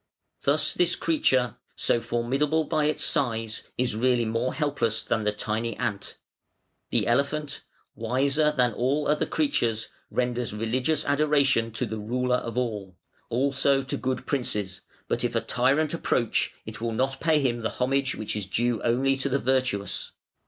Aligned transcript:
Thus 0.41 0.73
this 0.73 0.95
creature, 0.95 1.57
so 1.75 2.01
formidable 2.01 2.63
by 2.63 2.85
its 2.85 3.03
size, 3.03 3.65
is 3.77 3.95
really 3.95 4.25
more 4.25 4.51
helpless 4.55 5.03
than 5.03 5.25
the 5.25 5.31
tiny 5.31 5.77
ant. 5.77 6.17
The 6.89 7.05
elephant, 7.05 7.63
wiser 7.93 8.49
than 8.51 8.73
all 8.73 9.07
other 9.07 9.27
creatures, 9.27 9.89
renders 10.09 10.55
religious 10.55 11.05
adoration 11.05 11.69
to 11.73 11.85
the 11.85 11.99
Ruler 11.99 12.37
of 12.37 12.57
all: 12.57 12.97
also 13.29 13.83
to 13.83 13.95
good 13.95 14.25
princes, 14.25 14.81
but 15.07 15.23
if 15.23 15.35
a 15.35 15.39
tyrant 15.41 15.93
approach, 15.93 16.51
it 16.65 16.81
will 16.81 16.93
not 16.93 17.19
pay 17.21 17.39
him 17.39 17.59
the 17.59 17.69
homage 17.69 18.15
which 18.15 18.35
is 18.35 18.47
due 18.47 18.81
only 18.81 19.15
to 19.17 19.29
the 19.29 19.37
virtuous. 19.37 20.13